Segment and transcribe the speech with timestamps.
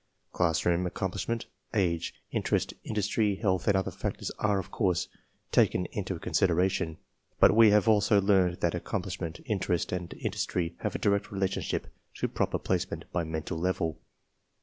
[0.31, 1.45] Classroom accomplishment,
[1.75, 5.07] age, interest, industry, health, and otfier factors are* oi ^course,
[5.51, 6.97] taken into consideration;
[7.39, 11.85] but we have also learned that accomplishment, interest, and industry have a direct relationship
[12.15, 13.99] to proper placement by mental level.